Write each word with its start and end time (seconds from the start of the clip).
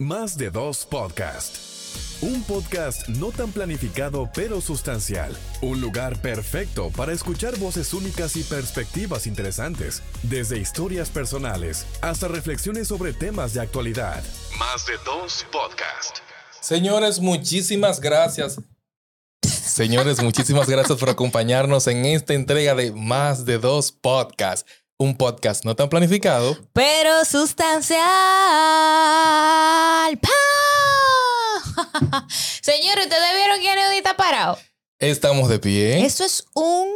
Más 0.00 0.36
de 0.36 0.50
dos 0.50 0.84
podcast. 0.84 1.56
Un 2.20 2.42
podcast 2.42 3.08
no 3.10 3.30
tan 3.30 3.52
planificado 3.52 4.28
pero 4.34 4.60
sustancial. 4.60 5.32
Un 5.62 5.80
lugar 5.80 6.20
perfecto 6.20 6.90
para 6.90 7.12
escuchar 7.12 7.56
voces 7.58 7.94
únicas 7.94 8.36
y 8.36 8.42
perspectivas 8.42 9.28
interesantes, 9.28 10.02
desde 10.24 10.58
historias 10.58 11.10
personales 11.10 11.86
hasta 12.00 12.26
reflexiones 12.26 12.88
sobre 12.88 13.12
temas 13.12 13.54
de 13.54 13.60
actualidad. 13.60 14.20
Más 14.58 14.84
de 14.84 14.94
dos 15.04 15.46
podcast. 15.52 16.18
Señores, 16.60 17.20
muchísimas 17.20 18.00
gracias. 18.00 18.58
Señores, 19.44 20.20
muchísimas 20.20 20.68
gracias 20.68 20.98
por 20.98 21.08
acompañarnos 21.08 21.86
en 21.86 22.04
esta 22.04 22.34
entrega 22.34 22.74
de 22.74 22.90
Más 22.90 23.44
de 23.44 23.58
dos 23.58 23.92
podcast. 23.92 24.66
Un 24.96 25.16
podcast 25.16 25.64
no 25.64 25.74
tan 25.74 25.88
planificado, 25.88 26.56
pero 26.72 27.24
sustancial. 27.24 27.98
¡Pah! 30.20 30.30
Señores, 32.62 33.06
¿ustedes 33.06 33.34
vieron 33.34 33.58
quién 33.58 33.76
está 33.96 34.16
parado? 34.16 34.56
estamos 35.00 35.48
de 35.48 35.58
pie 35.58 36.06
Eso 36.06 36.24
es 36.24 36.44
un 36.54 36.88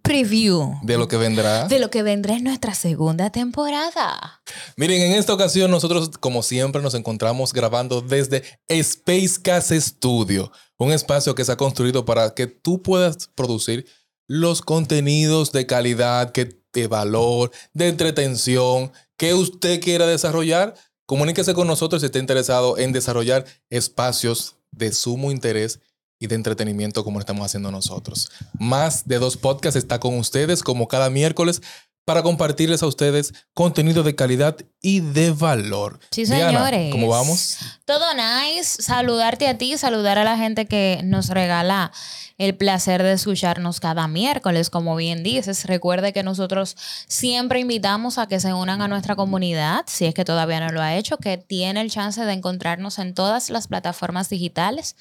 preview 0.00 0.78
de 0.82 0.96
lo 0.96 1.06
que 1.08 1.18
vendrá. 1.18 1.68
de 1.68 1.78
lo 1.78 1.90
que 1.90 2.02
vendrá 2.02 2.36
en 2.36 2.44
nuestra 2.44 2.72
segunda 2.74 3.28
temporada. 3.30 4.42
Miren, 4.76 5.02
en 5.02 5.12
esta 5.12 5.34
ocasión 5.34 5.70
nosotros, 5.70 6.08
como 6.18 6.42
siempre, 6.42 6.80
nos 6.80 6.94
encontramos 6.94 7.52
grabando 7.52 8.00
desde 8.00 8.42
Spacecast 8.70 9.72
Studio, 9.72 10.50
un 10.78 10.90
espacio 10.90 11.34
que 11.34 11.44
se 11.44 11.52
ha 11.52 11.56
construido 11.58 12.06
para 12.06 12.34
que 12.34 12.46
tú 12.46 12.80
puedas 12.82 13.28
producir 13.34 13.86
los 14.26 14.62
contenidos 14.62 15.52
de 15.52 15.66
calidad, 15.66 16.32
que 16.32 16.59
de 16.72 16.86
valor, 16.86 17.50
de 17.72 17.88
entretención, 17.88 18.92
que 19.16 19.34
usted 19.34 19.80
quiera 19.80 20.06
desarrollar. 20.06 20.74
Comuníquese 21.06 21.54
con 21.54 21.66
nosotros 21.66 22.02
si 22.02 22.06
está 22.06 22.18
interesado 22.18 22.78
en 22.78 22.92
desarrollar 22.92 23.44
espacios 23.68 24.56
de 24.70 24.92
sumo 24.92 25.30
interés 25.30 25.80
y 26.20 26.26
de 26.26 26.34
entretenimiento 26.34 27.02
como 27.02 27.18
lo 27.18 27.20
estamos 27.20 27.46
haciendo 27.46 27.70
nosotros. 27.70 28.30
Más 28.58 29.08
de 29.08 29.18
dos 29.18 29.36
podcasts 29.36 29.76
está 29.76 29.98
con 29.98 30.18
ustedes 30.18 30.62
como 30.62 30.86
cada 30.86 31.10
miércoles 31.10 31.62
para 32.04 32.22
compartirles 32.22 32.82
a 32.82 32.86
ustedes 32.86 33.32
contenido 33.54 34.02
de 34.02 34.14
calidad 34.14 34.56
y 34.80 35.00
de 35.00 35.30
valor. 35.30 36.00
Sí, 36.10 36.24
Diana, 36.24 36.50
señores. 36.50 36.92
¿Cómo 36.92 37.08
vamos? 37.08 37.56
Todo 37.84 38.04
nice. 38.14 38.82
Saludarte 38.82 39.48
a 39.48 39.58
ti, 39.58 39.76
saludar 39.78 40.18
a 40.18 40.24
la 40.24 40.36
gente 40.36 40.66
que 40.66 41.00
nos 41.04 41.28
regala 41.28 41.92
el 42.40 42.56
placer 42.56 43.02
de 43.02 43.12
escucharnos 43.12 43.80
cada 43.80 44.08
miércoles, 44.08 44.70
como 44.70 44.96
bien 44.96 45.22
dices. 45.22 45.66
Recuerde 45.66 46.14
que 46.14 46.22
nosotros 46.22 46.74
siempre 47.06 47.60
invitamos 47.60 48.16
a 48.16 48.28
que 48.28 48.40
se 48.40 48.54
unan 48.54 48.80
a 48.80 48.88
nuestra 48.88 49.14
comunidad, 49.14 49.84
si 49.86 50.06
es 50.06 50.14
que 50.14 50.24
todavía 50.24 50.58
no 50.58 50.72
lo 50.72 50.80
ha 50.80 50.96
hecho, 50.96 51.18
que 51.18 51.36
tiene 51.36 51.82
el 51.82 51.90
chance 51.90 52.24
de 52.24 52.32
encontrarnos 52.32 52.98
en 52.98 53.12
todas 53.12 53.50
las 53.50 53.68
plataformas 53.68 54.30
digitales, 54.30 54.96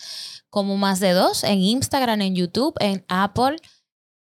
como 0.49 0.75
más 0.75 0.99
de 0.99 1.13
dos, 1.13 1.45
en 1.45 1.59
Instagram, 1.59 2.19
en 2.21 2.35
YouTube, 2.35 2.75
en 2.81 3.05
Apple. 3.07 3.55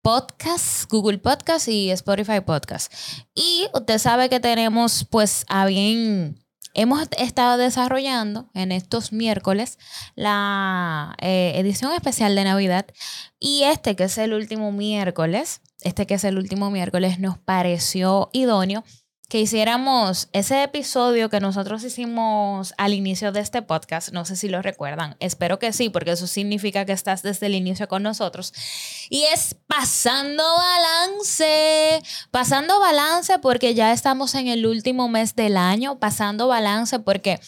Podcast, 0.04 0.92
Google 0.92 1.18
Podcast 1.18 1.70
y 1.70 1.90
Spotify 1.92 2.42
Podcast. 2.42 2.94
Y 3.34 3.68
usted 3.74 3.98
sabe 3.98 4.30
que 4.30 4.42
tenemos 4.42 5.08
pues 5.10 5.46
a 5.48 5.66
bien 5.66 6.44
hemos 6.74 7.08
estado 7.18 7.58
desarrollando 7.58 8.50
en 8.54 8.74
estos 8.74 9.14
miércoles 9.14 9.80
la 10.16 11.16
eh, 11.22 11.54
edición 11.56 11.94
especial 11.94 12.36
de 12.36 12.44
Navidad 12.44 12.86
y 13.40 13.64
este 13.64 13.96
que 13.96 14.04
es 14.04 14.18
el 14.18 14.34
último 14.34 14.74
miércoles, 14.74 15.62
este 15.82 16.06
que 16.06 16.16
es 16.16 16.26
el 16.26 16.38
último 16.38 16.70
miércoles 16.70 17.20
nos 17.20 17.38
pareció 17.38 18.30
idóneo 18.34 18.84
que 19.34 19.40
hiciéramos 19.40 20.30
ese 20.32 20.62
episodio 20.62 21.28
que 21.28 21.40
nosotros 21.40 21.84
hicimos 21.84 22.76
al 22.78 22.94
inicio 22.94 23.32
de 23.32 23.40
este 23.40 23.64
podcast, 23.64 24.12
no 24.12 24.26
sé 24.26 24.36
si 24.36 24.48
lo 24.48 24.62
recuerdan, 24.62 25.16
espero 25.20 25.58
que 25.58 25.74
sí, 25.74 25.90
porque 25.90 26.12
eso 26.12 26.28
significa 26.28 26.86
que 26.86 26.92
estás 26.92 27.24
desde 27.24 27.48
el 27.48 27.56
inicio 27.56 27.88
con 27.88 28.04
nosotros, 28.04 28.54
y 29.10 29.24
es 29.24 29.56
pasando 29.66 30.44
balance, 30.44 32.04
pasando 32.30 32.80
balance 32.80 33.40
porque 33.40 33.74
ya 33.74 33.92
estamos 33.92 34.36
en 34.36 34.50
el 34.50 34.68
último 34.68 35.10
mes 35.10 35.36
del 35.36 35.58
año, 35.58 35.98
pasando 35.98 36.48
balance 36.48 37.00
porque... 37.00 37.40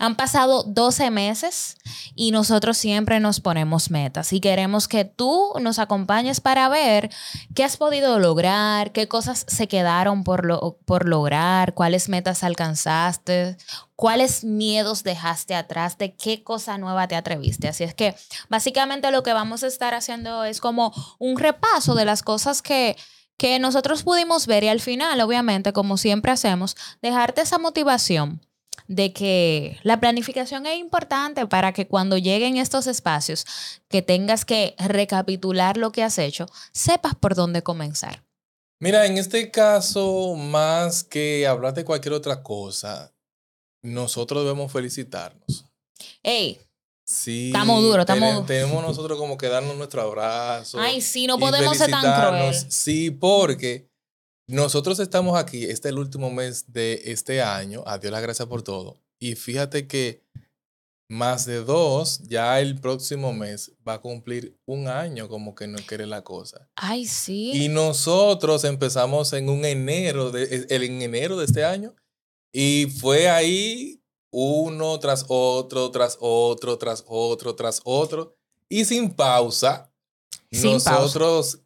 Han 0.00 0.16
pasado 0.16 0.62
12 0.62 1.10
meses 1.10 1.76
y 2.14 2.30
nosotros 2.30 2.78
siempre 2.78 3.20
nos 3.20 3.40
ponemos 3.40 3.90
metas 3.90 4.32
y 4.32 4.40
queremos 4.40 4.88
que 4.88 5.04
tú 5.04 5.52
nos 5.60 5.78
acompañes 5.78 6.40
para 6.40 6.70
ver 6.70 7.10
qué 7.54 7.64
has 7.64 7.76
podido 7.76 8.18
lograr, 8.18 8.92
qué 8.92 9.08
cosas 9.08 9.44
se 9.46 9.68
quedaron 9.68 10.24
por, 10.24 10.46
lo, 10.46 10.78
por 10.86 11.06
lograr, 11.06 11.74
cuáles 11.74 12.08
metas 12.08 12.42
alcanzaste, 12.44 13.58
cuáles 13.94 14.42
miedos 14.42 15.02
dejaste 15.02 15.54
atrás, 15.54 15.98
de 15.98 16.14
qué 16.16 16.42
cosa 16.42 16.78
nueva 16.78 17.06
te 17.06 17.14
atreviste. 17.14 17.68
Así 17.68 17.84
es 17.84 17.92
que 17.92 18.16
básicamente 18.48 19.10
lo 19.10 19.22
que 19.22 19.34
vamos 19.34 19.62
a 19.64 19.66
estar 19.66 19.92
haciendo 19.92 20.44
es 20.44 20.62
como 20.62 20.94
un 21.18 21.38
repaso 21.38 21.94
de 21.94 22.06
las 22.06 22.22
cosas 22.22 22.62
que 22.62 22.96
que 23.36 23.58
nosotros 23.58 24.02
pudimos 24.02 24.46
ver 24.46 24.64
y 24.64 24.68
al 24.68 24.80
final, 24.80 25.18
obviamente, 25.22 25.72
como 25.72 25.96
siempre 25.96 26.30
hacemos, 26.30 26.76
dejarte 27.00 27.40
esa 27.40 27.58
motivación 27.58 28.42
de 28.88 29.12
que 29.12 29.78
la 29.82 30.00
planificación 30.00 30.66
es 30.66 30.78
importante 30.78 31.46
para 31.46 31.72
que 31.72 31.86
cuando 31.86 32.18
lleguen 32.18 32.56
estos 32.56 32.86
espacios 32.86 33.46
que 33.88 34.02
tengas 34.02 34.44
que 34.44 34.74
recapitular 34.78 35.76
lo 35.76 35.92
que 35.92 36.02
has 36.02 36.18
hecho, 36.18 36.46
sepas 36.72 37.14
por 37.14 37.34
dónde 37.34 37.62
comenzar. 37.62 38.22
Mira, 38.80 39.06
en 39.06 39.18
este 39.18 39.50
caso, 39.50 40.34
más 40.36 41.04
que 41.04 41.46
hablar 41.46 41.74
de 41.74 41.84
cualquier 41.84 42.14
otra 42.14 42.42
cosa, 42.42 43.12
nosotros 43.82 44.42
debemos 44.44 44.72
felicitarnos. 44.72 45.66
Ey, 46.22 46.58
Sí, 47.10 47.48
Estamos 47.48 47.82
duros, 47.82 47.98
estamos. 48.08 48.46
Tenemos 48.46 48.84
nosotros 48.84 49.18
como 49.18 49.36
que 49.36 49.48
darnos 49.48 49.76
nuestro 49.76 50.00
abrazo. 50.02 50.78
ay, 50.78 51.00
sí, 51.00 51.26
no 51.26 51.40
podemos 51.40 51.76
ser 51.76 51.90
tan 51.90 52.02
cruel. 52.02 52.14
felicitarnos. 52.14 52.66
Sí, 52.72 53.10
porque 53.10 53.89
nosotros 54.50 54.98
estamos 55.00 55.38
aquí, 55.38 55.64
este 55.64 55.88
es 55.88 55.92
el 55.92 55.98
último 55.98 56.30
mes 56.30 56.72
de 56.72 57.00
este 57.06 57.42
año, 57.42 57.82
a 57.86 57.98
Dios 57.98 58.12
la 58.12 58.20
gracias 58.20 58.46
por 58.48 58.62
todo. 58.62 58.96
Y 59.18 59.34
fíjate 59.34 59.86
que 59.86 60.22
más 61.08 61.44
de 61.44 61.64
dos, 61.64 62.20
ya 62.28 62.60
el 62.60 62.80
próximo 62.80 63.32
mes 63.32 63.72
va 63.86 63.94
a 63.94 64.00
cumplir 64.00 64.56
un 64.64 64.86
año 64.86 65.28
como 65.28 65.54
que 65.56 65.66
no 65.66 65.78
quiere 65.86 66.06
la 66.06 66.22
cosa. 66.22 66.68
Ay, 66.76 67.06
sí. 67.06 67.50
Y 67.64 67.68
nosotros 67.68 68.62
empezamos 68.64 69.32
en 69.32 69.48
un 69.48 69.64
enero, 69.64 70.30
de, 70.30 70.44
e, 70.44 70.66
el- 70.74 70.84
en 70.84 71.02
enero 71.02 71.36
de 71.36 71.46
este 71.46 71.64
año, 71.64 71.94
y 72.52 72.86
fue 73.00 73.28
ahí 73.28 74.00
uno 74.32 74.98
tras 75.00 75.24
otro, 75.28 75.90
tras 75.90 76.16
otro, 76.20 76.78
tras 76.78 77.02
otro, 77.08 77.56
tras 77.56 77.80
otro, 77.84 78.36
y 78.68 78.84
sin 78.84 79.10
pausa. 79.12 79.92
Sin 80.52 80.62
pausa. 80.92 81.12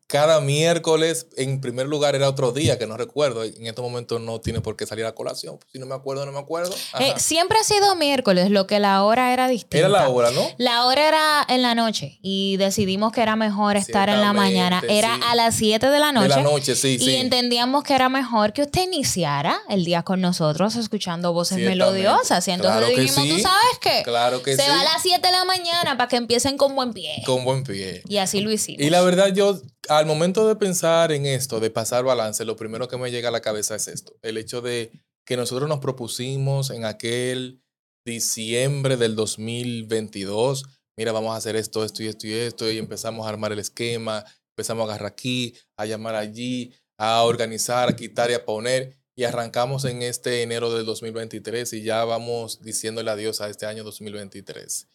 Cada 0.06 0.41
miércoles, 0.41 1.26
en 1.37 1.60
primer 1.60 1.87
lugar 1.87 2.15
era 2.15 2.28
otro 2.28 2.53
día 2.53 2.78
que 2.78 2.87
no 2.87 2.97
recuerdo, 2.97 3.42
en 3.42 3.66
este 3.66 3.81
momento 3.81 4.19
no 4.19 4.41
tiene 4.41 4.60
por 4.60 4.76
qué 4.76 4.87
salir 4.87 5.06
a 5.06 5.15
colación, 5.15 5.59
si 5.72 5.78
no 5.78 5.87
me 5.87 5.94
acuerdo, 5.94 6.26
no 6.26 6.32
me 6.32 6.38
acuerdo. 6.38 6.75
Eh, 7.00 7.15
siempre 7.16 7.59
ha 7.59 7.65
sido 7.65 7.97
miércoles, 7.97 8.50
lo 8.50 8.66
que 8.66 8.81
la 8.81 9.03
hora 9.03 9.32
era 9.32 9.48
distinta. 9.48 9.78
era 9.78 9.88
la 9.88 10.09
hora, 10.09 10.31
¿no? 10.31 10.47
La 10.59 10.87
hora 10.87 11.09
era 11.09 11.47
en 11.48 11.62
la 11.62 11.75
noche 11.75 12.19
y 12.22 12.56
decidimos 12.59 13.12
que 13.12 13.22
era 13.22 13.34
mejor 13.37 13.76
estar 13.76 14.09
en 14.09 14.20
la 14.20 14.32
mañana. 14.32 14.82
Era 14.88 15.16
sí. 15.16 15.20
a 15.26 15.34
las 15.34 15.54
7 15.56 15.88
de 15.88 15.98
la 15.98 16.12
noche. 16.12 16.28
De 16.28 16.37
la 16.37 16.43
noche, 16.43 16.75
sí, 16.76 16.97
Y 17.00 17.04
sí. 17.04 17.16
entendíamos 17.16 17.82
que 17.82 17.94
era 17.94 18.09
mejor 18.09 18.53
que 18.53 18.62
usted 18.62 18.82
iniciara 18.82 19.59
el 19.69 19.84
día 19.84 20.03
con 20.03 20.20
nosotros 20.20 20.76
escuchando 20.76 21.32
voces 21.32 21.59
melodiosas. 21.59 22.47
Y 22.48 22.50
entonces 22.50 22.78
Claro 22.87 23.00
dijimos, 23.00 23.28
¿tú 23.28 23.38
sabes 23.38 23.78
qué? 23.81 24.03
Claro 24.04 24.43
que 24.43 24.56
Se 24.56 24.69
va 24.69 24.81
a 24.81 24.84
las 24.84 25.03
7 25.03 25.26
de 25.26 25.32
la 25.32 25.44
mañana 25.44 25.97
para 25.97 26.09
que 26.09 26.16
empiecen 26.16 26.56
con 26.56 26.75
buen 26.75 26.93
pie. 26.93 27.22
Con 27.25 27.44
buen 27.44 27.64
pie. 27.64 28.03
Y 28.09 28.19
así 28.19 28.41
lo 28.41 28.50
hicimos. 28.50 28.82
Y 28.82 28.91
la 28.91 29.00
verdad, 29.03 29.32
yo, 29.34 29.60
al 29.89 30.06
momento 30.06 30.47
de 30.49 30.56
pensar 30.56 31.12
en 31.12 31.27
esto, 31.27 31.61
de 31.61 31.71
pasar 31.71 32.05
balance, 32.05 32.45
lo 32.45 32.56
primero 32.56 32.89
que 32.89 32.97
me 32.97 33.11
llega 33.11 33.28
a 33.28 33.33
la 33.33 33.41
cabeza 33.41 33.75
es 33.75 33.89
esto. 33.89 34.17
El 34.22 34.37
hecho 34.37 34.61
de 34.61 34.93
que 35.27 35.37
nosotros 35.37 35.69
nos 35.69 35.81
propusimos 35.81 36.71
en 36.71 36.84
aquel 36.84 37.62
diciembre 38.05 38.97
del 38.97 39.17
2022, 39.17 40.64
mira, 40.97 41.12
vamos 41.12 41.35
a 41.35 41.38
hacer 41.38 41.56
esto, 41.56 41.85
esto 41.85 42.03
y 42.03 42.08
esto 42.08 42.26
y 42.26 42.32
esto, 42.32 42.70
y 42.70 42.79
empezamos 42.79 43.26
a 43.26 43.31
armar 43.31 43.53
el 43.53 43.58
esquema, 43.58 44.25
empezamos 44.56 44.82
a 44.82 44.93
agarrar 44.93 45.12
aquí, 45.12 45.55
a 45.76 45.87
llamar 45.87 46.14
allí, 46.14 46.75
a 46.99 47.23
organizar, 47.23 47.88
a 47.88 47.97
quitar 47.97 48.31
y 48.31 48.35
a 48.35 48.44
poner, 48.44 48.97
y 49.17 49.25
arrancamos 49.25 49.85
en 49.85 50.03
este 50.03 50.43
enero 50.43 50.75
del 50.75 50.85
2023 50.87 51.73
y 51.75 51.82
ya 51.82 52.05
vamos 52.05 52.62
diciéndole 52.62 53.11
adiós 53.11 53.41
a 53.41 53.49
este 53.49 53.67
año 53.67 53.85
2023. 53.85 54.88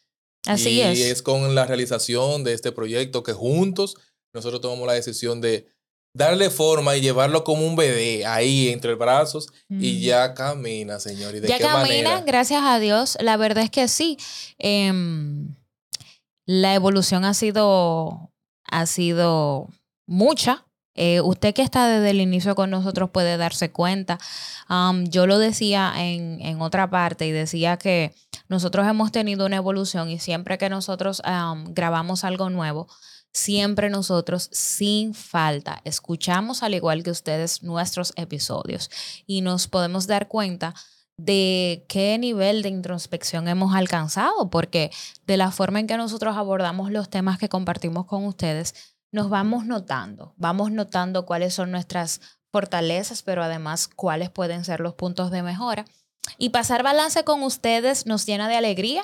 así 0.45 0.69
y 0.69 0.81
es. 0.81 0.99
es 0.99 1.21
con 1.21 1.55
la 1.55 1.65
realización 1.65 2.43
de 2.43 2.53
este 2.53 2.71
proyecto 2.71 3.23
que 3.23 3.33
juntos 3.33 3.95
nosotros 4.33 4.61
tomamos 4.61 4.87
la 4.87 4.93
decisión 4.93 5.41
de 5.41 5.67
darle 6.13 6.49
forma 6.49 6.97
y 6.97 7.01
llevarlo 7.01 7.43
como 7.43 7.65
un 7.65 7.75
bebé 7.75 8.25
ahí 8.25 8.69
entre 8.69 8.95
brazos 8.95 9.47
y 9.69 9.97
Mm. 9.97 9.99
ya 10.01 10.33
camina, 10.33 10.99
señor. 10.99 11.35
¿Y 11.35 11.39
de 11.39 11.47
ya 11.47 11.57
qué 11.57 11.63
camina, 11.63 12.09
manera? 12.09 12.21
gracias 12.21 12.63
a 12.63 12.79
Dios. 12.79 13.17
La 13.21 13.37
verdad 13.37 13.63
es 13.63 13.69
que 13.69 13.87
sí. 13.87 14.17
Em, 14.57 15.55
la 16.45 16.73
evolución 16.73 17.25
ha 17.25 17.33
sido, 17.33 18.31
ha 18.65 18.85
sido 18.85 19.69
mucha. 20.07 20.65
Eh, 20.95 21.21
usted 21.21 21.53
que 21.53 21.61
está 21.61 21.87
desde 21.87 22.09
el 22.09 22.19
inicio 22.19 22.55
con 22.55 22.71
nosotros 22.71 23.11
puede 23.11 23.37
darse 23.37 23.71
cuenta. 23.71 24.17
Um, 24.69 25.05
yo 25.05 25.27
lo 25.27 25.37
decía 25.37 25.93
en, 25.95 26.41
en, 26.41 26.59
otra 26.61 26.89
parte 26.89 27.25
y 27.25 27.31
decía 27.31 27.77
que 27.77 28.13
nosotros 28.49 28.85
hemos 28.87 29.11
tenido 29.11 29.45
una 29.45 29.55
evolución 29.57 30.09
y 30.09 30.19
siempre 30.19 30.57
que 30.57 30.69
nosotros 30.69 31.21
um, 31.25 31.73
grabamos 31.73 32.23
algo 32.25 32.49
nuevo, 32.49 32.87
siempre 33.31 33.89
nosotros 33.89 34.49
sin 34.51 35.13
falta 35.13 35.81
escuchamos 35.83 36.63
al 36.63 36.73
igual 36.73 37.03
que 37.03 37.11
ustedes 37.11 37.63
nuestros 37.63 38.13
episodios 38.15 38.89
y 39.25 39.41
nos 39.41 39.67
podemos 39.67 40.07
dar 40.07 40.27
cuenta 40.27 40.73
de 41.17 41.85
qué 41.89 42.17
nivel 42.17 42.61
de 42.61 42.69
introspección 42.69 43.49
hemos 43.49 43.75
alcanzado, 43.75 44.49
porque 44.49 44.89
de 45.27 45.35
la 45.35 45.51
forma 45.51 45.79
en 45.79 45.87
que 45.87 45.97
nosotros 45.97 46.37
abordamos 46.37 46.91
los 46.91 47.09
temas 47.09 47.37
que 47.37 47.49
compartimos 47.49 48.05
con 48.05 48.25
ustedes, 48.25 48.95
nos 49.11 49.29
vamos 49.29 49.65
notando, 49.65 50.33
vamos 50.37 50.71
notando 50.71 51.25
cuáles 51.25 51.53
son 51.53 51.71
nuestras 51.71 52.21
fortalezas, 52.51 53.21
pero 53.21 53.43
además 53.43 53.87
cuáles 53.87 54.29
pueden 54.29 54.63
ser 54.63 54.79
los 54.79 54.93
puntos 54.93 55.29
de 55.29 55.43
mejora. 55.43 55.85
Y 56.37 56.49
pasar 56.49 56.83
balance 56.83 57.23
con 57.23 57.43
ustedes 57.43 58.05
nos 58.05 58.25
llena 58.25 58.47
de 58.47 58.55
alegría 58.55 59.03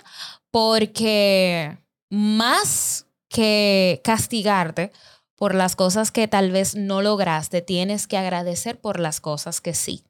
porque 0.51 1.77
más 2.09 3.04
que 3.35 4.01
castigarte 4.03 4.91
por 5.35 5.53
las 5.53 5.75
cosas 5.75 6.11
que 6.11 6.27
tal 6.27 6.51
vez 6.51 6.75
no 6.75 7.01
lograste, 7.01 7.61
tienes 7.61 8.07
que 8.07 8.17
agradecer 8.17 8.79
por 8.79 8.99
las 8.99 9.19
cosas 9.19 9.59
que 9.59 9.73
sí. 9.73 10.05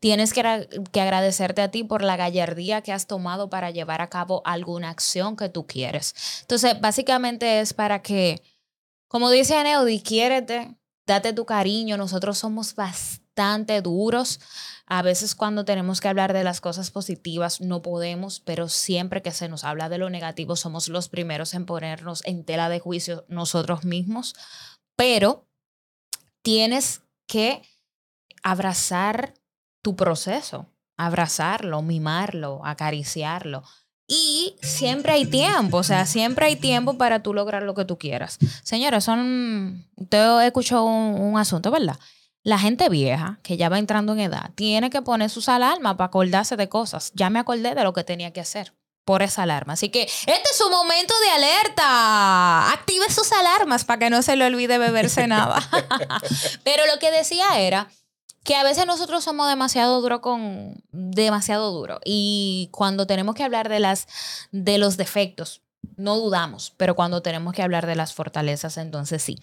Tienes 0.00 0.32
que, 0.32 0.68
que, 0.90 1.00
agradecerte 1.00 1.62
a 1.62 1.70
ti 1.70 1.84
por 1.84 2.02
la 2.02 2.16
gallardía 2.16 2.82
que 2.82 2.92
has 2.92 3.06
tomado 3.06 3.48
para 3.48 3.70
llevar 3.70 4.02
a 4.02 4.10
cabo 4.10 4.42
alguna 4.44 4.90
acción 4.90 5.36
que 5.36 5.48
tú 5.48 5.68
quieres. 5.68 6.14
Entonces, 6.40 6.80
básicamente 6.80 7.60
es 7.60 7.72
para 7.72 8.02
que 8.02 8.42
como 9.08 9.30
dice 9.30 9.54
Aneudi, 9.54 10.00
quiérete, 10.00 10.76
date 11.06 11.32
tu 11.32 11.46
cariño. 11.46 11.96
Nosotros 11.96 12.38
somos 12.38 12.74
bastante 12.74 13.25
duros. 13.82 14.40
A 14.86 15.02
veces 15.02 15.34
cuando 15.34 15.64
tenemos 15.64 16.00
que 16.00 16.08
hablar 16.08 16.32
de 16.32 16.44
las 16.44 16.60
cosas 16.60 16.90
positivas 16.90 17.60
no 17.60 17.82
podemos, 17.82 18.40
pero 18.40 18.68
siempre 18.68 19.20
que 19.20 19.32
se 19.32 19.48
nos 19.48 19.64
habla 19.64 19.88
de 19.88 19.98
lo 19.98 20.10
negativo 20.10 20.56
somos 20.56 20.88
los 20.88 21.08
primeros 21.08 21.54
en 21.54 21.66
ponernos 21.66 22.24
en 22.24 22.44
tela 22.44 22.68
de 22.68 22.80
juicio 22.80 23.24
nosotros 23.28 23.84
mismos. 23.84 24.34
Pero 24.94 25.46
tienes 26.42 27.02
que 27.26 27.62
abrazar 28.42 29.34
tu 29.82 29.96
proceso, 29.96 30.66
abrazarlo, 30.96 31.82
mimarlo, 31.82 32.62
acariciarlo. 32.64 33.64
Y 34.08 34.54
siempre 34.62 35.14
hay 35.14 35.26
tiempo, 35.26 35.78
o 35.78 35.82
sea, 35.82 36.06
siempre 36.06 36.46
hay 36.46 36.54
tiempo 36.54 36.96
para 36.96 37.24
tú 37.24 37.34
lograr 37.34 37.64
lo 37.64 37.74
que 37.74 37.84
tú 37.84 37.98
quieras. 37.98 38.38
Señora, 38.62 39.00
son. 39.00 39.84
Usted 39.96 40.42
escuchó 40.46 40.84
un, 40.84 41.20
un 41.20 41.38
asunto, 41.38 41.72
¿verdad? 41.72 41.98
La 42.46 42.60
gente 42.60 42.88
vieja, 42.88 43.40
que 43.42 43.56
ya 43.56 43.68
va 43.68 43.80
entrando 43.80 44.12
en 44.12 44.20
edad, 44.20 44.52
tiene 44.54 44.88
que 44.88 45.02
poner 45.02 45.30
sus 45.30 45.48
alarmas 45.48 45.96
para 45.96 46.06
acordarse 46.06 46.54
de 46.56 46.68
cosas. 46.68 47.10
Ya 47.16 47.28
me 47.28 47.40
acordé 47.40 47.74
de 47.74 47.82
lo 47.82 47.92
que 47.92 48.04
tenía 48.04 48.32
que 48.32 48.40
hacer 48.40 48.72
por 49.04 49.22
esa 49.22 49.42
alarma. 49.42 49.72
Así 49.72 49.88
que 49.88 50.02
este 50.02 50.48
es 50.48 50.56
su 50.56 50.70
momento 50.70 51.12
de 51.24 51.30
alerta. 51.30 52.70
Active 52.70 53.10
sus 53.10 53.32
alarmas 53.32 53.84
para 53.84 53.98
que 53.98 54.10
no 54.10 54.22
se 54.22 54.36
le 54.36 54.46
olvide 54.46 54.78
beberse 54.78 55.26
nada. 55.26 55.60
Pero 56.62 56.86
lo 56.86 57.00
que 57.00 57.10
decía 57.10 57.58
era 57.58 57.88
que 58.44 58.54
a 58.54 58.62
veces 58.62 58.86
nosotros 58.86 59.24
somos 59.24 59.48
demasiado 59.48 60.00
duro 60.00 60.20
con 60.20 60.80
demasiado 60.92 61.72
duro 61.72 61.98
y 62.04 62.68
cuando 62.70 63.08
tenemos 63.08 63.34
que 63.34 63.42
hablar 63.42 63.68
de 63.68 63.80
las 63.80 64.06
de 64.52 64.78
los 64.78 64.96
defectos 64.96 65.62
no 65.96 66.16
dudamos, 66.16 66.72
pero 66.76 66.94
cuando 66.94 67.22
tenemos 67.22 67.54
que 67.54 67.62
hablar 67.64 67.86
de 67.86 67.96
las 67.96 68.14
fortalezas 68.14 68.76
entonces 68.76 69.20
sí. 69.20 69.40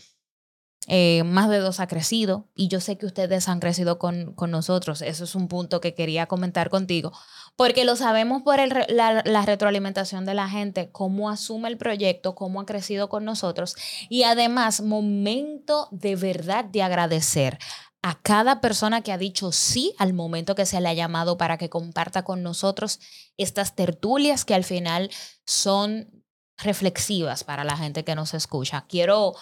Eh, 0.87 1.23
más 1.23 1.49
de 1.49 1.59
dos 1.59 1.79
ha 1.79 1.87
crecido 1.87 2.49
y 2.55 2.67
yo 2.67 2.81
sé 2.81 2.97
que 2.97 3.05
ustedes 3.05 3.47
han 3.47 3.61
crecido 3.61 3.99
con, 3.99 4.33
con, 4.33 4.51
nosotros. 4.51 5.01
Eso 5.01 5.23
es 5.23 5.33
un 5.33 5.47
punto 5.47 5.79
que 5.79 5.95
quería 5.95 6.25
comentar 6.25 6.69
contigo, 6.69 7.13
porque 7.55 7.85
lo 7.85 7.95
sabemos 7.95 8.41
por 8.41 8.59
el, 8.59 8.73
la, 8.89 9.21
la, 9.23 9.45
retroalimentación 9.45 10.25
de 10.25 10.33
la 10.33 10.49
gente, 10.49 10.91
cómo 10.91 11.29
asume 11.29 11.69
el 11.69 11.77
proyecto, 11.77 12.35
cómo 12.35 12.59
ha 12.59 12.65
crecido 12.65 13.07
con 13.07 13.23
nosotros 13.23 13.77
y 14.09 14.23
además 14.23 14.81
momento 14.81 15.87
de 15.91 16.17
verdad 16.17 16.65
de 16.65 16.83
agradecer 16.83 17.59
a 18.01 18.19
cada 18.21 18.59
persona 18.59 19.01
que 19.01 19.13
ha 19.13 19.17
dicho 19.17 19.53
sí 19.53 19.95
al 19.97 20.13
momento 20.13 20.55
que 20.55 20.65
se 20.65 20.81
le 20.81 20.89
ha 20.89 20.93
llamado 20.93 21.37
para 21.37 21.57
que 21.57 21.69
comparta 21.69 22.23
con 22.23 22.43
nosotros 22.43 22.99
estas 23.37 23.75
tertulias 23.75 24.43
que 24.43 24.53
al 24.53 24.65
final 24.65 25.09
son 25.45 26.23
reflexivas 26.57 27.45
para 27.45 27.63
la 27.63 27.77
gente 27.77 28.03
que 28.03 28.15
nos 28.15 28.33
escucha. 28.33 28.85
Quiero 28.87 29.35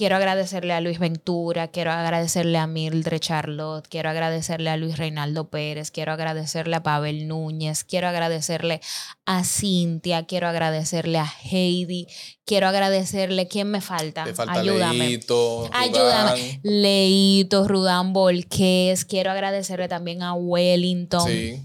Quiero 0.00 0.16
agradecerle 0.16 0.72
a 0.72 0.80
Luis 0.80 0.98
Ventura, 0.98 1.68
quiero 1.68 1.92
agradecerle 1.92 2.56
a 2.56 2.66
Mildred 2.66 3.20
Charlotte, 3.20 3.86
quiero 3.86 4.08
agradecerle 4.08 4.70
a 4.70 4.78
Luis 4.78 4.96
Reinaldo 4.96 5.50
Pérez, 5.50 5.90
quiero 5.90 6.12
agradecerle 6.12 6.76
a 6.76 6.82
Pavel 6.82 7.28
Núñez, 7.28 7.84
quiero 7.84 8.08
agradecerle 8.08 8.80
a 9.26 9.44
Cintia, 9.44 10.24
quiero 10.24 10.48
agradecerle 10.48 11.18
a 11.18 11.30
Heidi, 11.44 12.06
quiero 12.46 12.68
agradecerle, 12.68 13.46
¿quién 13.46 13.70
me 13.70 13.82
falta? 13.82 14.24
falta 14.34 14.60
Ayúdame. 14.60 14.96
Leito, 15.00 15.68
Ayúdame. 15.70 16.30
Rudán. 16.40 16.60
Leito, 16.62 17.68
Rudán 17.68 18.14
Volqués, 18.14 19.04
quiero 19.04 19.32
agradecerle 19.32 19.86
también 19.88 20.22
a 20.22 20.32
Wellington. 20.32 21.28
Sí. 21.28 21.62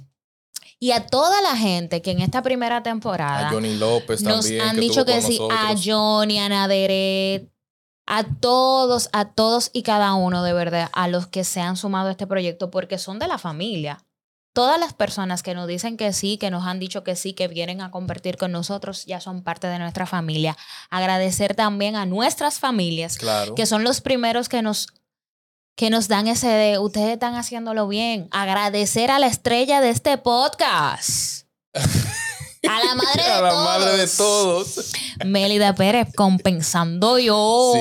Y 0.77 0.91
a 0.91 1.07
toda 1.07 1.41
la 1.41 1.55
gente 1.55 2.01
que 2.01 2.11
en 2.11 2.19
esta 2.19 2.41
primera 2.41 2.83
temporada 2.83 3.47
A 3.47 3.51
Johnny 3.51 3.77
López 3.77 4.21
nos 4.23 4.41
también. 4.41 4.61
han 4.61 4.75
que 4.75 4.81
dicho 4.81 5.05
que 5.05 5.21
sí, 5.21 5.39
a. 5.49 5.73
Johnny, 5.81 6.37
a 6.37 6.49
Naderet, 6.49 7.54
a 8.07 8.23
todos, 8.23 9.09
a 9.13 9.25
todos 9.33 9.69
y 9.73 9.83
cada 9.83 10.13
uno 10.13 10.43
de 10.43 10.53
verdad, 10.53 10.89
a 10.93 11.07
los 11.07 11.27
que 11.27 11.43
se 11.43 11.61
han 11.61 11.77
sumado 11.77 12.09
a 12.09 12.11
este 12.11 12.27
proyecto, 12.27 12.69
porque 12.71 12.97
son 12.97 13.19
de 13.19 13.27
la 13.27 13.37
familia. 13.37 13.99
Todas 14.53 14.79
las 14.79 14.93
personas 14.93 15.43
que 15.43 15.53
nos 15.53 15.67
dicen 15.67 15.97
que 15.97 16.13
sí, 16.13 16.37
que 16.37 16.49
nos 16.49 16.65
han 16.65 16.79
dicho 16.79 17.03
que 17.03 17.15
sí, 17.17 17.33
que 17.33 17.47
vienen 17.49 17.81
a 17.81 17.91
compartir 17.91 18.37
con 18.37 18.51
nosotros, 18.53 19.05
ya 19.05 19.19
son 19.19 19.43
parte 19.43 19.67
de 19.67 19.79
nuestra 19.79 20.05
familia. 20.05 20.55
Agradecer 20.89 21.55
también 21.55 21.95
a 21.97 22.05
nuestras 22.05 22.59
familias, 22.59 23.17
Claro. 23.17 23.53
que 23.55 23.65
son 23.65 23.83
los 23.83 23.99
primeros 24.01 24.47
que 24.49 24.61
nos 24.61 24.87
que 25.77 25.89
nos 25.89 26.07
dan 26.07 26.27
ese 26.27 26.47
de 26.47 26.79
ustedes 26.79 27.09
están 27.09 27.35
haciéndolo 27.35 27.89
bien. 27.89 28.29
Agradecer 28.31 29.11
a 29.11 29.19
la 29.19 29.27
estrella 29.27 29.81
de 29.81 29.89
este 29.89 30.17
podcast. 30.17 31.47
A 32.69 32.83
la 32.83 32.95
madre 32.95 33.23
de 33.23 33.29
a 33.29 33.41
la 33.41 33.49
todos. 33.49 33.65
madre 33.65 33.97
de 33.97 34.07
todos. 34.07 34.91
Mélida 35.25 35.75
Pérez, 35.75 36.07
compensando 36.15 37.17
yo. 37.19 37.71
sí, 37.73 37.79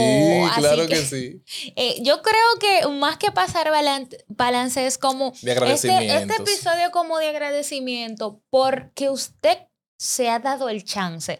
Así 0.50 0.60
claro 0.60 0.86
que, 0.86 0.96
sí. 1.04 1.42
eh, 1.76 1.96
yo 2.02 2.22
creo 2.22 2.58
que 2.60 2.88
más 2.88 3.16
que 3.18 3.30
pasar 3.32 3.70
balan- 3.70 4.08
balance 4.28 4.86
es 4.86 4.98
como 4.98 5.32
De 5.42 5.52
este, 5.72 6.16
este 6.16 6.34
episodio 6.42 6.90
como 6.92 7.18
de 7.18 7.28
agradecimiento 7.28 8.40
porque 8.50 9.10
usted 9.10 9.58
se 9.98 10.28
ha 10.28 10.38
dado 10.38 10.68
el 10.68 10.84
chance 10.84 11.38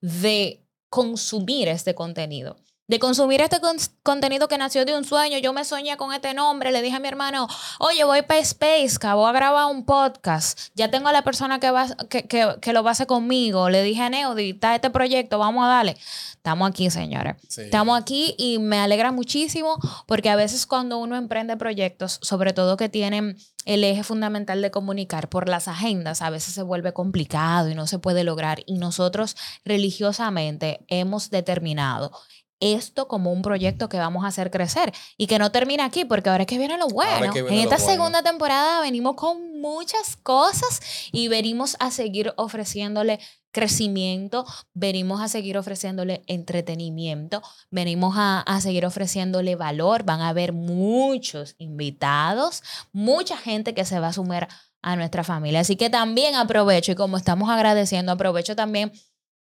de 0.00 0.64
consumir 0.88 1.68
este 1.68 1.94
contenido. 1.94 2.56
De 2.86 2.98
consumir 2.98 3.40
este 3.40 3.60
con- 3.60 3.78
contenido 4.02 4.46
que 4.46 4.58
nació 4.58 4.84
de 4.84 4.94
un 4.94 5.04
sueño. 5.04 5.38
Yo 5.38 5.54
me 5.54 5.64
soñé 5.64 5.96
con 5.96 6.12
este 6.12 6.34
nombre. 6.34 6.70
Le 6.70 6.82
dije 6.82 6.96
a 6.96 7.00
mi 7.00 7.08
hermano, 7.08 7.48
oye, 7.78 8.04
voy 8.04 8.20
para 8.22 8.40
Space, 8.40 8.98
voy 9.14 9.26
a 9.28 9.32
grabar 9.32 9.70
un 9.70 9.86
podcast. 9.86 10.58
Ya 10.74 10.90
tengo 10.90 11.08
a 11.08 11.12
la 11.12 11.22
persona 11.24 11.58
que, 11.60 11.70
va, 11.70 11.86
que, 12.10 12.24
que, 12.28 12.56
que 12.60 12.72
lo 12.74 12.82
va 12.82 12.90
a 12.90 12.92
hacer 12.92 13.06
conmigo. 13.06 13.70
Le 13.70 13.82
dije 13.82 14.02
a 14.02 14.10
Neudi, 14.10 14.50
está 14.50 14.74
este 14.74 14.90
proyecto, 14.90 15.38
vamos 15.38 15.64
a 15.64 15.68
darle. 15.68 15.96
Estamos 16.34 16.68
aquí, 16.68 16.90
señores. 16.90 17.36
Sí. 17.48 17.62
Estamos 17.62 17.98
aquí 17.98 18.34
y 18.36 18.58
me 18.58 18.78
alegra 18.78 19.12
muchísimo 19.12 19.78
porque 20.06 20.28
a 20.28 20.36
veces 20.36 20.66
cuando 20.66 20.98
uno 20.98 21.16
emprende 21.16 21.56
proyectos, 21.56 22.18
sobre 22.20 22.52
todo 22.52 22.76
que 22.76 22.90
tienen 22.90 23.38
el 23.64 23.82
eje 23.82 24.04
fundamental 24.04 24.60
de 24.60 24.70
comunicar 24.70 25.30
por 25.30 25.48
las 25.48 25.68
agendas, 25.68 26.20
a 26.20 26.28
veces 26.28 26.52
se 26.52 26.62
vuelve 26.62 26.92
complicado 26.92 27.70
y 27.70 27.74
no 27.74 27.86
se 27.86 27.98
puede 27.98 28.24
lograr. 28.24 28.62
Y 28.66 28.76
nosotros 28.76 29.36
religiosamente 29.64 30.84
hemos 30.88 31.30
determinado 31.30 32.12
esto 32.60 33.08
como 33.08 33.32
un 33.32 33.42
proyecto 33.42 33.88
que 33.88 33.98
vamos 33.98 34.24
a 34.24 34.28
hacer 34.28 34.50
crecer 34.50 34.92
y 35.16 35.26
que 35.26 35.38
no 35.38 35.50
termina 35.52 35.84
aquí 35.84 36.04
porque 36.04 36.30
ahora 36.30 36.42
es 36.42 36.46
que 36.46 36.58
viene 36.58 36.78
lo 36.78 36.88
bueno. 36.88 37.32
Viene 37.32 37.48
en 37.48 37.54
esta 37.54 37.76
bueno. 37.76 37.92
segunda 37.92 38.22
temporada 38.22 38.80
venimos 38.80 39.14
con 39.16 39.60
muchas 39.60 40.16
cosas 40.16 40.80
y 41.12 41.28
venimos 41.28 41.76
a 41.80 41.90
seguir 41.90 42.32
ofreciéndole 42.36 43.20
crecimiento, 43.50 44.44
venimos 44.72 45.20
a 45.20 45.28
seguir 45.28 45.56
ofreciéndole 45.56 46.22
entretenimiento, 46.26 47.40
venimos 47.70 48.14
a, 48.16 48.40
a 48.40 48.60
seguir 48.60 48.84
ofreciéndole 48.84 49.54
valor, 49.54 50.02
van 50.02 50.20
a 50.20 50.28
haber 50.28 50.52
muchos 50.52 51.54
invitados, 51.58 52.62
mucha 52.92 53.36
gente 53.36 53.72
que 53.72 53.84
se 53.84 54.00
va 54.00 54.08
a 54.08 54.12
sumar 54.12 54.48
a 54.82 54.96
nuestra 54.96 55.24
familia. 55.24 55.60
Así 55.60 55.76
que 55.76 55.88
también 55.88 56.34
aprovecho 56.34 56.92
y 56.92 56.94
como 56.94 57.16
estamos 57.16 57.48
agradeciendo, 57.48 58.12
aprovecho 58.12 58.54
también 58.54 58.92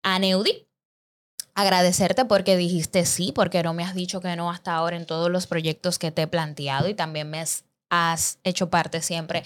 a 0.04 0.20
Neudi. 0.20 0.69
Agradecerte 1.60 2.24
porque 2.24 2.56
dijiste 2.56 3.04
sí, 3.04 3.34
porque 3.34 3.62
no 3.64 3.74
me 3.74 3.84
has 3.84 3.94
dicho 3.94 4.22
que 4.22 4.34
no 4.38 4.50
hasta 4.50 4.74
ahora 4.74 4.96
en 4.96 5.06
todos 5.06 5.30
los 5.30 5.46
proyectos 5.46 6.00
que 6.00 6.10
te 6.10 6.22
he 6.22 6.28
planteado 6.28 6.88
y 6.88 6.94
también 6.94 7.30
me 7.30 7.42
has, 7.42 7.66
hecho 8.46 8.70
parte 8.70 9.02
siempre 9.02 9.44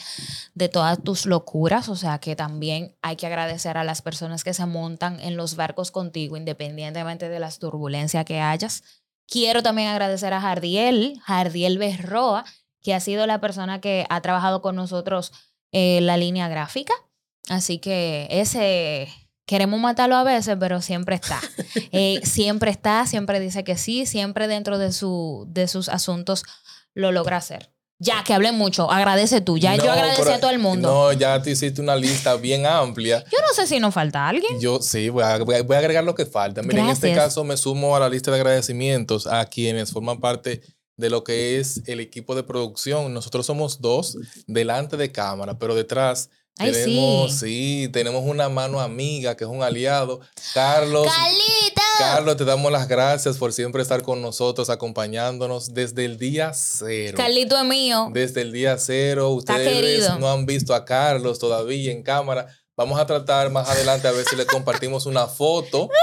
de 0.54 0.70
todas 0.70 1.02
tus 1.02 1.26
locuras, 1.26 1.90
o 1.90 1.96
sea 1.96 2.20
que 2.20 2.36
también 2.36 2.96
hay 3.02 3.16
que 3.16 3.26
agradecer 3.26 3.80
a 3.80 3.84
las 3.84 4.04
personas 4.04 4.44
que 4.44 4.54
se 4.54 4.64
montan 4.68 5.20
en 5.22 5.38
los 5.38 5.56
barcos 5.56 5.90
contigo, 5.90 6.38
independientemente 6.38 7.30
de 7.30 7.40
las 7.40 7.58
turbulencias 7.58 8.26
que 8.26 8.40
hayas. 8.40 8.84
Quiero 9.28 9.64
también 9.64 9.88
agradecer 9.88 10.34
a 10.34 10.42
Jardiel, 10.42 11.20
Jardiel 11.26 11.80
Berroa, 11.80 12.46
que 12.84 12.94
ha 12.94 13.00
sido 13.00 13.26
la 13.26 13.42
persona 13.42 13.82
que 13.82 14.06
ha 14.08 14.22
trabajado 14.22 14.62
con 14.62 14.76
nosotros 14.76 15.32
eh, 15.72 16.00
la 16.02 16.18
línea 16.18 16.48
gráfica. 16.48 16.94
Así 17.50 17.80
que 17.80 18.28
ese 18.30 19.10
queremos 19.46 19.80
matarlo 19.80 20.16
a 20.16 20.24
veces, 20.24 20.58
pero 20.60 20.82
siempre 20.82 21.16
está. 21.16 21.40
Eh, 21.96 22.22
siempre 22.24 22.72
está, 22.72 23.06
siempre 23.06 23.40
dice 23.40 23.64
que 23.64 23.78
sí, 23.78 24.08
siempre 24.08 24.48
dentro 24.48 24.80
de, 24.80 24.92
su, 24.92 25.46
de 25.50 25.68
sus 25.68 25.90
asuntos 25.90 26.44
lo 26.96 27.12
logra 27.12 27.38
hacer. 27.38 27.72
Ya, 28.00 28.24
que 28.24 28.34
hablé 28.34 28.52
mucho, 28.52 28.92
agradece 28.92 29.42
tú. 29.42 29.58
Ya 29.58 29.76
yo 29.76 29.92
agradecí 29.92 30.30
a 30.30 30.40
todo 30.40 30.50
el 30.50 30.60
mundo. 30.60 30.90
No, 30.90 31.14
ya 31.14 31.42
te 31.42 31.52
hiciste 31.52 31.82
una 31.82 31.96
lista 31.96 32.36
bien 32.36 32.66
amplia. 32.66 33.24
Yo 33.32 33.38
no 33.48 33.54
sé 33.54 33.68
si 33.68 33.80
nos 33.80 33.94
falta 33.94 34.28
alguien. 34.28 34.60
Yo 34.60 34.82
sí, 34.82 35.10
voy 35.10 35.24
a, 35.24 35.38
voy 35.38 35.76
a 35.76 35.80
agregar 35.80 36.04
lo 36.04 36.16
que 36.16 36.26
falta. 36.26 36.62
Mira, 36.64 36.82
en 36.82 36.90
este 36.90 37.14
caso 37.14 37.44
me 37.44 37.56
sumo 37.56 37.96
a 37.96 38.00
la 38.00 38.10
lista 38.10 38.32
de 38.32 38.38
agradecimientos 38.38 39.28
a 39.28 39.46
quienes 39.46 39.92
forman 39.92 40.20
parte 40.20 40.62
de 40.98 41.10
lo 41.10 41.24
que 41.24 41.60
es 41.60 41.82
el 41.86 42.00
equipo 42.00 42.36
de 42.36 42.44
producción. 42.44 43.14
Nosotros 43.14 43.46
somos 43.46 43.80
dos 43.82 44.18
delante 44.48 44.98
de 44.98 45.12
cámara, 45.12 45.58
pero 45.58 45.76
detrás 45.76 46.30
tenemos, 46.56 47.40
sí. 47.40 47.90
tenemos 47.92 48.24
una 48.26 48.50
mano 48.50 48.80
amiga 48.80 49.36
que 49.36 49.44
es 49.44 49.50
un 49.50 49.64
aliado. 49.64 50.20
Carlos. 50.54 51.08
¡Carlito! 51.08 51.82
Carlos, 51.98 52.38
te 52.38 52.46
damos 52.46 52.72
las 52.72 52.88
gracias 52.88 53.38
por 53.38 53.54
siempre 53.54 53.82
estar 53.82 54.04
con 54.04 54.22
nosotros, 54.22 54.70
acompañándonos 54.70 55.74
desde 55.74 56.06
el 56.06 56.18
día 56.18 56.54
cero. 56.54 57.16
Carlito 57.18 57.58
es 57.58 57.66
mío. 57.66 58.10
Desde 58.14 58.42
el 58.42 58.52
día 58.52 58.78
cero. 58.78 59.30
Ustedes 59.30 60.18
no 60.20 60.32
han 60.32 60.46
visto 60.46 60.74
a 60.74 60.86
Carlos 60.86 61.40
todavía 61.40 61.92
en 61.92 62.04
cámara. 62.04 62.48
Vamos 62.76 63.00
a 63.00 63.06
tratar 63.06 63.52
más 63.52 63.70
adelante 63.70 64.08
a 64.08 64.12
ver 64.12 64.26
si 64.26 64.36
le 64.36 64.46
compartimos 64.46 65.06
una 65.06 65.28
foto. 65.28 65.90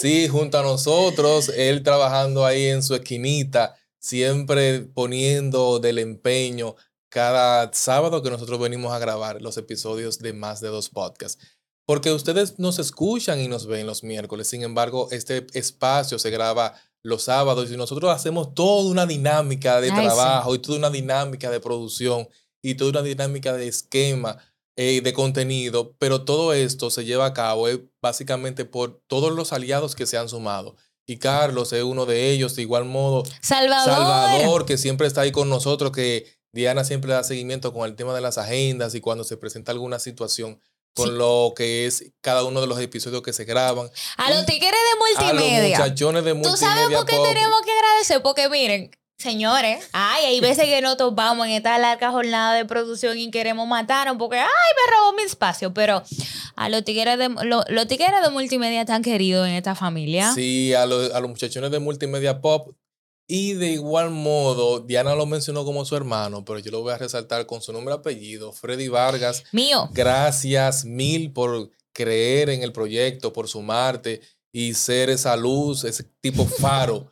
Sí, 0.00 0.28
junto 0.28 0.58
a 0.58 0.62
nosotros, 0.62 1.48
él 1.56 1.82
trabajando 1.82 2.44
ahí 2.44 2.66
en 2.66 2.82
su 2.82 2.94
esquinita, 2.94 3.76
siempre 3.98 4.80
poniendo 4.80 5.78
del 5.78 5.98
empeño 5.98 6.76
cada 7.16 7.72
sábado 7.72 8.22
que 8.22 8.28
nosotros 8.28 8.60
venimos 8.60 8.92
a 8.92 8.98
grabar 8.98 9.40
los 9.40 9.56
episodios 9.56 10.18
de 10.18 10.34
más 10.34 10.60
de 10.60 10.68
dos 10.68 10.90
podcasts. 10.90 11.42
Porque 11.86 12.12
ustedes 12.12 12.58
nos 12.58 12.78
escuchan 12.78 13.40
y 13.40 13.48
nos 13.48 13.66
ven 13.66 13.86
los 13.86 14.04
miércoles. 14.04 14.48
Sin 14.48 14.62
embargo, 14.62 15.08
este 15.10 15.46
espacio 15.54 16.18
se 16.18 16.28
graba 16.28 16.74
los 17.02 17.22
sábados 17.22 17.70
y 17.70 17.76
nosotros 17.78 18.14
hacemos 18.14 18.52
toda 18.52 18.90
una 18.90 19.06
dinámica 19.06 19.80
de 19.80 19.92
trabajo 19.92 20.54
y 20.54 20.58
toda 20.58 20.76
una 20.76 20.90
dinámica 20.90 21.50
de 21.50 21.58
producción 21.58 22.28
y 22.62 22.74
toda 22.74 22.90
una 22.90 23.02
dinámica 23.02 23.54
de 23.54 23.66
esquema 23.66 24.36
eh, 24.76 25.00
de 25.00 25.14
contenido, 25.14 25.96
pero 25.98 26.22
todo 26.22 26.52
esto 26.52 26.90
se 26.90 27.06
lleva 27.06 27.24
a 27.24 27.32
cabo 27.32 27.66
eh, 27.70 27.82
básicamente 28.02 28.66
por 28.66 29.00
todos 29.06 29.32
los 29.32 29.54
aliados 29.54 29.94
que 29.94 30.04
se 30.04 30.18
han 30.18 30.28
sumado. 30.28 30.76
Y 31.06 31.16
Carlos 31.16 31.72
es 31.72 31.82
uno 31.82 32.04
de 32.04 32.30
ellos, 32.30 32.56
de 32.56 32.62
igual 32.62 32.84
modo. 32.84 33.22
Salvador. 33.40 33.94
Salvador, 33.94 34.66
que 34.66 34.76
siempre 34.76 35.06
está 35.06 35.22
ahí 35.22 35.32
con 35.32 35.48
nosotros, 35.48 35.92
que 35.92 36.35
Diana 36.56 36.84
siempre 36.84 37.12
da 37.12 37.22
seguimiento 37.22 37.72
con 37.72 37.86
el 37.86 37.94
tema 37.94 38.14
de 38.14 38.22
las 38.22 38.38
agendas 38.38 38.94
y 38.94 39.00
cuando 39.00 39.24
se 39.24 39.36
presenta 39.36 39.72
alguna 39.72 39.98
situación 39.98 40.58
con 40.94 41.18
lo 41.18 41.52
que 41.54 41.86
es 41.86 42.12
cada 42.22 42.42
uno 42.44 42.62
de 42.62 42.66
los 42.66 42.80
episodios 42.80 43.20
que 43.20 43.34
se 43.34 43.44
graban. 43.44 43.90
A 44.16 44.30
los 44.30 44.46
tigres 44.46 44.70
de 44.70 45.26
multimedia. 45.28 45.76
A 45.76 45.80
los 45.80 45.88
muchachones 45.90 46.24
de 46.24 46.32
multimedia. 46.32 46.58
¿Tú 46.58 46.74
sabes 46.74 46.96
por 46.96 47.04
qué 47.04 47.16
tenemos 47.18 47.60
que 47.60 47.70
agradecer? 47.70 48.22
Porque 48.22 48.48
miren, 48.48 48.90
señores, 49.18 49.86
ay, 49.92 50.24
hay 50.24 50.40
veces 50.40 50.64
que 50.64 50.80
nosotros 50.80 51.14
vamos 51.14 51.46
en 51.46 51.52
esta 51.52 51.76
larga 51.76 52.10
jornada 52.10 52.54
de 52.54 52.64
producción 52.64 53.18
y 53.18 53.30
queremos 53.30 53.68
matar 53.68 54.16
porque, 54.16 54.38
ay, 54.38 54.46
me 54.46 54.96
robó 54.96 55.12
mi 55.12 55.24
espacio, 55.24 55.74
pero 55.74 56.02
a 56.56 56.68
los 56.70 56.82
tigres 56.84 57.18
de, 57.18 57.28
los 57.28 57.86
tigres 57.86 58.22
de 58.22 58.30
multimedia 58.30 58.86
tan 58.86 59.02
queridos 59.02 59.46
en 59.46 59.52
esta 59.52 59.74
familia. 59.74 60.32
Sí, 60.32 60.72
a, 60.72 60.86
los, 60.86 61.12
a 61.12 61.20
los 61.20 61.28
muchachones 61.28 61.70
de 61.70 61.78
multimedia 61.78 62.40
pop 62.40 62.74
y 63.28 63.54
de 63.54 63.68
igual 63.68 64.10
modo, 64.10 64.80
Diana 64.80 65.16
lo 65.16 65.26
mencionó 65.26 65.64
como 65.64 65.84
su 65.84 65.96
hermano, 65.96 66.44
pero 66.44 66.60
yo 66.60 66.70
lo 66.70 66.82
voy 66.82 66.92
a 66.92 66.98
resaltar 66.98 67.46
con 67.46 67.60
su 67.60 67.72
nombre 67.72 67.94
y 67.94 67.98
apellido, 67.98 68.52
Freddy 68.52 68.88
Vargas. 68.88 69.44
Mío. 69.50 69.88
Gracias 69.92 70.84
mil 70.84 71.32
por 71.32 71.70
creer 71.92 72.50
en 72.50 72.62
el 72.62 72.72
proyecto, 72.72 73.32
por 73.32 73.48
sumarte 73.48 74.20
y 74.52 74.74
ser 74.74 75.10
esa 75.10 75.36
luz, 75.36 75.82
ese 75.84 76.04
tipo 76.20 76.46
faro. 76.60 77.10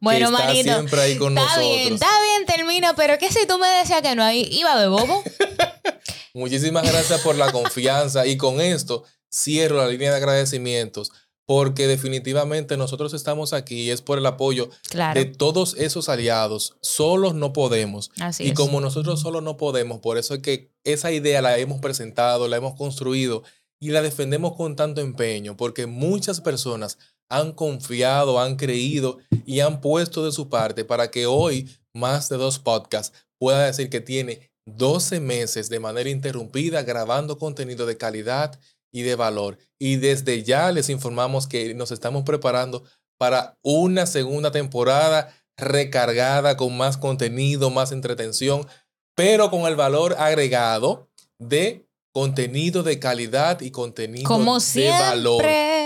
bueno, 0.00 0.30
que 0.30 0.60
está 0.60 0.74
siempre 0.74 1.00
ahí 1.00 1.18
con 1.18 1.36
está 1.36 1.58
bien, 1.58 1.94
está 1.94 2.08
bien, 2.22 2.46
termino, 2.46 2.94
pero 2.96 3.18
¿qué 3.18 3.30
si 3.30 3.46
tú 3.46 3.58
me 3.58 3.68
decías 3.68 4.00
que 4.00 4.14
no 4.14 4.30
iba 4.32 4.80
de 4.80 4.88
bobo? 4.88 5.22
Muchísimas 6.34 6.90
gracias 6.90 7.20
por 7.20 7.36
la 7.36 7.52
confianza 7.52 8.26
y 8.26 8.38
con 8.38 8.60
esto 8.60 9.04
cierro 9.30 9.76
la 9.76 9.88
línea 9.88 10.10
de 10.10 10.16
agradecimientos 10.16 11.12
porque 11.50 11.88
definitivamente 11.88 12.76
nosotros 12.76 13.12
estamos 13.12 13.52
aquí 13.52 13.80
y 13.80 13.90
es 13.90 14.02
por 14.02 14.18
el 14.18 14.26
apoyo 14.26 14.70
de 15.14 15.24
todos 15.24 15.74
esos 15.76 16.08
aliados. 16.08 16.76
Solos 16.80 17.34
no 17.34 17.52
podemos. 17.52 18.12
y 18.38 18.52
como 18.52 18.80
nosotros 18.80 19.18
solos 19.18 19.42
no 19.42 19.56
podemos, 19.56 19.98
por 19.98 20.16
eso 20.16 20.34
es 20.34 20.42
que 20.42 20.70
esa 20.84 21.10
idea 21.10 21.42
la 21.42 21.58
hemos 21.58 21.80
presentado, 21.80 22.46
la 22.46 22.56
hemos 22.56 22.76
construido 22.76 23.42
y 23.80 23.90
la 23.90 24.00
defendemos 24.00 24.54
con 24.54 24.76
tanto 24.76 25.00
empeño, 25.00 25.56
porque 25.56 25.86
muchas 25.86 26.40
personas 26.40 26.98
han 27.28 27.50
confiado, 27.50 28.38
han 28.38 28.54
creído 28.54 29.18
y 29.44 29.58
han 29.58 29.80
puesto 29.80 30.24
de 30.24 30.30
su 30.30 30.48
parte 30.48 30.84
para 30.84 31.10
que 31.10 31.26
hoy 31.26 31.68
más 31.92 32.28
de 32.28 32.36
dos 32.36 32.60
podcasts 32.60 33.26
pueda 33.40 33.66
decir 33.66 33.90
que 33.90 34.00
tiene 34.00 34.52
12 34.66 35.18
meses 35.18 35.68
de 35.68 35.80
manera 35.80 36.10
interrumpida 36.10 36.84
grabando 36.84 37.38
contenido 37.38 37.86
de 37.86 37.96
calidad 37.96 38.56
y 38.92 39.02
de 39.02 39.14
valor. 39.14 39.58
Y 39.78 39.96
desde 39.96 40.42
ya 40.42 40.72
les 40.72 40.88
informamos 40.88 41.46
que 41.46 41.74
nos 41.74 41.90
estamos 41.90 42.24
preparando 42.24 42.84
para 43.18 43.58
una 43.62 44.06
segunda 44.06 44.50
temporada 44.50 45.34
recargada 45.56 46.56
con 46.56 46.76
más 46.76 46.96
contenido, 46.96 47.70
más 47.70 47.92
entretención, 47.92 48.66
pero 49.14 49.50
con 49.50 49.62
el 49.62 49.76
valor 49.76 50.16
agregado 50.18 51.10
de 51.38 51.86
contenido 52.12 52.82
de 52.82 52.98
calidad 52.98 53.60
y 53.60 53.70
contenido 53.70 54.28
de 54.74 54.88
valor, 54.88 55.44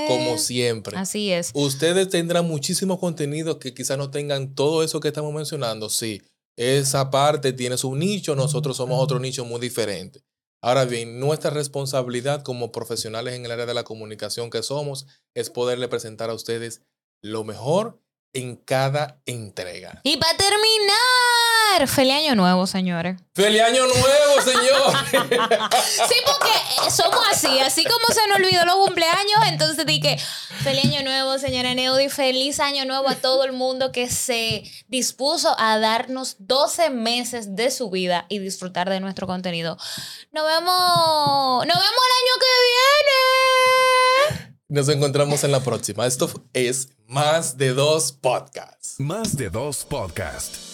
como 0.08 0.38
siempre. 0.38 0.96
Así 0.96 1.30
es. 1.30 1.50
Ustedes 1.54 2.08
tendrán 2.08 2.46
muchísimo 2.46 2.98
contenido 2.98 3.58
que 3.58 3.74
quizás 3.74 3.98
no 3.98 4.10
tengan 4.10 4.54
todo 4.54 4.82
eso 4.82 5.00
que 5.00 5.08
estamos 5.08 5.34
mencionando, 5.34 5.90
sí. 5.90 6.22
Esa 6.56 7.10
parte 7.10 7.52
tiene 7.52 7.76
su 7.76 7.94
nicho, 7.96 8.36
nosotros 8.36 8.76
somos 8.76 9.02
otro 9.02 9.18
nicho 9.18 9.44
muy 9.44 9.60
diferente. 9.60 10.22
Ahora 10.66 10.86
bien, 10.86 11.20
nuestra 11.20 11.50
responsabilidad 11.50 12.42
como 12.42 12.72
profesionales 12.72 13.34
en 13.34 13.44
el 13.44 13.52
área 13.52 13.66
de 13.66 13.74
la 13.74 13.84
comunicación 13.84 14.48
que 14.48 14.62
somos 14.62 15.06
es 15.34 15.50
poderle 15.50 15.88
presentar 15.88 16.30
a 16.30 16.34
ustedes 16.34 16.80
lo 17.20 17.44
mejor 17.44 18.00
en 18.32 18.56
cada 18.56 19.20
entrega. 19.26 20.00
Y 20.04 20.16
para 20.16 20.38
terminar, 20.38 21.33
feliz 21.86 22.14
año 22.14 22.34
nuevo, 22.34 22.66
señores. 22.66 23.20
¡Feliz 23.34 23.62
año 23.62 23.84
nuevo, 23.86 24.40
señor! 24.42 24.92
sí, 26.08 26.14
porque 26.24 26.90
somos 26.90 27.20
así, 27.30 27.58
así 27.60 27.84
como 27.84 28.06
se 28.14 28.26
nos 28.28 28.38
olvidó 28.38 28.64
los 28.64 28.76
cumpleaños, 28.76 29.40
entonces 29.48 29.84
dije, 29.84 30.16
feliz 30.62 30.84
año 30.84 31.02
nuevo, 31.02 31.38
señora 31.38 31.74
Neudi, 31.74 32.08
feliz 32.08 32.60
año 32.60 32.84
nuevo 32.84 33.08
a 33.08 33.16
todo 33.16 33.44
el 33.44 33.52
mundo 33.52 33.92
que 33.92 34.08
se 34.08 34.62
dispuso 34.88 35.54
a 35.58 35.78
darnos 35.78 36.36
12 36.38 36.90
meses 36.90 37.56
de 37.56 37.70
su 37.70 37.90
vida 37.90 38.26
y 38.28 38.38
disfrutar 38.38 38.88
de 38.88 39.00
nuestro 39.00 39.26
contenido. 39.26 39.76
Nos 40.32 40.46
vemos, 40.46 41.66
nos 41.66 41.76
vemos 41.76 41.82
el 41.82 42.14
año 42.22 42.34
que 42.40 42.46
viene. 44.38 44.54
Nos 44.68 44.88
encontramos 44.88 45.44
en 45.44 45.52
la 45.52 45.60
próxima. 45.60 46.06
Esto 46.06 46.30
es 46.52 46.88
Más 47.06 47.58
de 47.58 47.74
Dos 47.74 48.12
Podcasts. 48.12 48.94
Más 48.98 49.36
de 49.36 49.50
Dos 49.50 49.84
Podcasts. 49.84 50.73